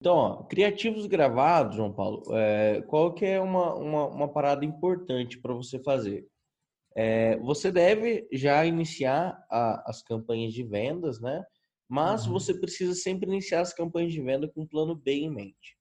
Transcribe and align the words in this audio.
Então, 0.00 0.16
ó, 0.16 0.42
criativos 0.44 1.06
gravados, 1.06 1.76
João 1.76 1.92
Paulo, 1.92 2.22
é, 2.34 2.80
qual 2.82 3.12
que 3.12 3.26
é 3.26 3.38
uma, 3.38 3.74
uma, 3.74 4.06
uma 4.06 4.32
parada 4.32 4.64
importante 4.64 5.38
para 5.38 5.52
você 5.52 5.78
fazer? 5.82 6.26
É, 6.96 7.36
você 7.38 7.70
deve 7.70 8.26
já 8.32 8.64
iniciar 8.64 9.38
a, 9.50 9.90
as 9.90 10.02
campanhas 10.02 10.54
de 10.54 10.64
vendas, 10.64 11.20
né? 11.20 11.44
Mas 11.86 12.26
uhum. 12.26 12.32
você 12.32 12.54
precisa 12.54 12.94
sempre 12.94 13.28
iniciar 13.28 13.60
as 13.60 13.74
campanhas 13.74 14.12
de 14.12 14.22
venda 14.22 14.48
com 14.48 14.62
um 14.62 14.66
plano 14.66 14.94
B 14.94 15.12
em 15.12 15.30
mente. 15.30 15.76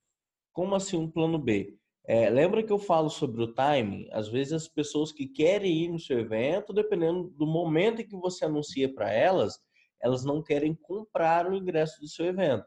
Como 0.52 0.76
assim 0.76 0.98
um 0.98 1.10
plano 1.10 1.40
B? 1.40 1.78
É, 2.06 2.30
lembra 2.30 2.64
que 2.64 2.74
eu 2.74 2.80
falo 2.80 3.10
sobre 3.10 3.42
o 3.42 3.54
timing? 3.54 4.10
Às 4.12 4.28
vezes 4.28 4.52
as 4.52 4.68
pessoas 4.68 5.14
que 5.14 5.28
querem 5.28 5.86
ir 5.86 5.90
no 5.90 6.00
seu 6.00 6.20
evento, 6.20 6.74
dependendo 6.74 7.30
do 7.38 7.48
momento 7.48 8.02
em 8.02 8.08
que 8.08 8.18
você 8.18 8.44
anuncia 8.46 8.94
para 8.94 9.14
elas, 9.14 9.60
elas 10.02 10.26
não 10.26 10.44
querem 10.44 10.76
comprar 10.76 11.50
o 11.50 11.56
ingresso 11.56 12.02
do 12.02 12.08
seu 12.08 12.26
evento. 12.26 12.66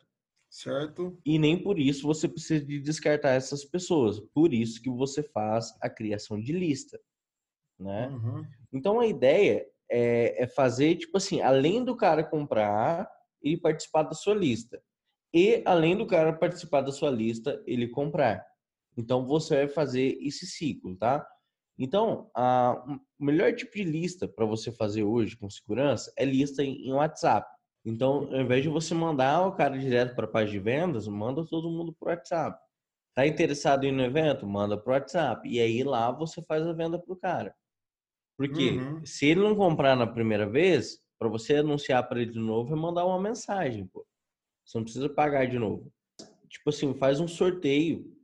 Certo. 0.53 1.19
E 1.25 1.39
nem 1.39 1.63
por 1.63 1.79
isso 1.79 2.07
você 2.07 2.29
precisa 2.29 2.63
de 2.63 2.79
descartar 2.79 3.31
essas 3.31 3.65
pessoas. 3.65 4.21
Por 4.21 4.53
isso 4.53 4.83
que 4.83 4.91
você 4.91 5.23
faz 5.23 5.75
a 5.81 5.89
criação 5.89 6.39
de 6.39 6.53
lista, 6.53 7.01
né? 7.81 8.09
Uhum. 8.09 8.45
Então 8.71 9.01
a 9.01 9.07
ideia 9.07 9.67
é, 9.91 10.43
é, 10.43 10.47
fazer 10.47 10.97
tipo 10.97 11.17
assim, 11.17 11.41
além 11.41 11.83
do 11.83 11.97
cara 11.97 12.23
comprar 12.23 13.11
e 13.43 13.57
participar 13.57 14.03
da 14.03 14.13
sua 14.13 14.35
lista, 14.35 14.79
e 15.33 15.63
além 15.65 15.97
do 15.97 16.07
cara 16.07 16.35
participar 16.35 16.83
da 16.83 16.93
sua 16.93 17.11
lista, 17.11 17.63
ele 17.67 17.89
comprar. 17.89 18.47
Então 18.95 19.27
você 19.27 19.57
vai 19.57 19.69
fazer 19.69 20.19
esse 20.21 20.47
ciclo, 20.47 20.95
tá? 20.99 21.27
Então, 21.79 22.31
a, 22.37 23.01
o 23.19 23.25
melhor 23.25 23.55
tipo 23.55 23.73
de 23.73 23.85
lista 23.85 24.29
para 24.29 24.45
você 24.45 24.71
fazer 24.71 25.03
hoje 25.03 25.35
com 25.35 25.49
segurança 25.49 26.13
é 26.15 26.27
lista 26.27 26.63
em, 26.63 26.87
em 26.87 26.93
WhatsApp. 26.93 27.51
Então, 27.85 28.29
ao 28.33 28.41
invés 28.41 28.63
de 28.63 28.69
você 28.69 28.95
mandar 28.95 29.47
o 29.47 29.53
cara 29.53 29.77
direto 29.77 30.15
para 30.15 30.25
a 30.25 30.29
página 30.29 30.53
de 30.53 30.65
vendas, 30.65 31.09
manda 31.09 31.45
todo 31.45 31.71
mundo 31.71 31.93
para 31.93 32.07
o 32.07 32.11
WhatsApp. 32.11 32.61
Tá 33.15 33.27
interessado 33.27 33.85
em 33.85 33.89
ir 33.89 33.93
no 33.93 34.03
evento? 34.03 34.47
Manda 34.47 34.79
para 34.79 34.91
o 34.91 34.95
WhatsApp. 34.95 35.49
E 35.49 35.61
aí 35.61 35.83
lá 35.83 36.11
você 36.13 36.41
faz 36.43 36.67
a 36.67 36.73
venda 36.73 36.99
para 36.99 37.13
o 37.13 37.17
cara. 37.17 37.55
Porque 38.39 38.71
uhum. 38.71 39.05
se 39.05 39.27
ele 39.27 39.41
não 39.41 39.55
comprar 39.57 39.97
na 39.97 40.07
primeira 40.07 40.49
vez, 40.49 41.01
para 41.19 41.29
você 41.29 41.57
anunciar 41.57 42.09
para 42.09 42.23
ele 42.23 42.33
de 42.33 42.39
novo, 42.39 42.73
é 42.73 42.77
mandar 42.77 43.05
uma 43.05 43.21
mensagem, 43.21 43.87
pô. 43.87 44.07
Você 44.65 44.79
não 44.79 44.85
precisa 44.85 45.09
pagar 45.09 45.47
de 45.47 45.59
novo. 45.59 45.93
Tipo 46.49 46.71
assim, 46.71 46.95
faz 46.95 47.19
um 47.19 47.29
sorteio. 47.29 48.17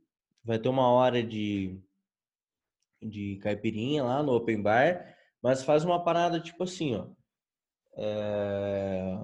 Vai 0.43 0.57
ter 0.57 0.69
uma 0.69 0.89
hora 0.89 1.21
de, 1.21 1.77
de 3.01 3.37
caipirinha 3.37 4.03
lá 4.05 4.23
no 4.23 4.33
open 4.33 4.61
bar, 4.61 5.15
mas 5.43 5.63
faz 5.63 5.83
uma 5.83 6.01
parada 6.01 6.39
tipo 6.39 6.63
assim, 6.63 6.95
ó. 6.95 7.07
É 7.97 9.19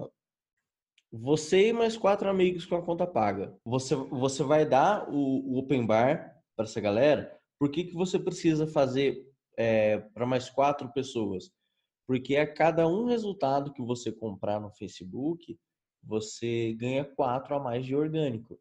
você 1.12 1.68
e 1.68 1.72
mais 1.72 1.96
quatro 1.96 2.28
amigos 2.28 2.66
com 2.66 2.76
a 2.76 2.82
conta 2.82 3.06
paga. 3.06 3.56
Você, 3.64 3.94
você 3.94 4.42
vai 4.42 4.66
dar 4.66 5.08
o, 5.08 5.54
o 5.54 5.58
open 5.58 5.86
bar 5.86 6.36
para 6.56 6.64
essa 6.64 6.80
galera. 6.80 7.38
Por 7.58 7.70
que, 7.70 7.84
que 7.84 7.94
você 7.94 8.18
precisa 8.18 8.66
fazer 8.66 9.26
é, 9.56 9.98
para 9.98 10.26
mais 10.26 10.50
quatro 10.50 10.92
pessoas? 10.92 11.50
Porque 12.06 12.36
a 12.36 12.52
cada 12.52 12.86
um 12.86 13.06
resultado 13.06 13.72
que 13.72 13.82
você 13.82 14.12
comprar 14.12 14.60
no 14.60 14.70
Facebook, 14.70 15.58
você 16.02 16.74
ganha 16.74 17.04
quatro 17.04 17.54
a 17.56 17.60
mais 17.60 17.84
de 17.84 17.96
orgânico. 17.96 18.58